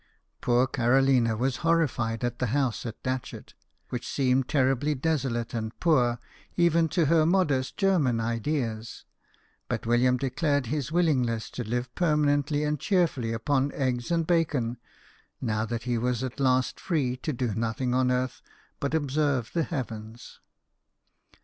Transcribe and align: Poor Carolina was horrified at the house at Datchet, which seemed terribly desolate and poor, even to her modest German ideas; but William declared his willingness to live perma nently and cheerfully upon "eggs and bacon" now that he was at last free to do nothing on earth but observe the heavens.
Poor 0.41 0.65
Carolina 0.65 1.37
was 1.37 1.57
horrified 1.57 2.23
at 2.23 2.39
the 2.39 2.47
house 2.47 2.87
at 2.87 3.03
Datchet, 3.03 3.53
which 3.89 4.07
seemed 4.07 4.47
terribly 4.49 4.95
desolate 4.95 5.53
and 5.53 5.79
poor, 5.79 6.17
even 6.57 6.87
to 6.89 7.05
her 7.05 7.23
modest 7.23 7.77
German 7.77 8.19
ideas; 8.19 9.05
but 9.69 9.85
William 9.85 10.17
declared 10.17 10.65
his 10.65 10.91
willingness 10.91 11.51
to 11.51 11.63
live 11.63 11.93
perma 11.93 12.25
nently 12.43 12.67
and 12.67 12.79
cheerfully 12.79 13.31
upon 13.31 13.71
"eggs 13.73 14.09
and 14.09 14.25
bacon" 14.25 14.79
now 15.39 15.65
that 15.67 15.83
he 15.83 15.99
was 15.99 16.23
at 16.23 16.39
last 16.39 16.79
free 16.79 17.15
to 17.17 17.31
do 17.31 17.53
nothing 17.53 17.93
on 17.93 18.09
earth 18.09 18.41
but 18.79 18.95
observe 18.95 19.51
the 19.53 19.61
heavens. 19.61 20.39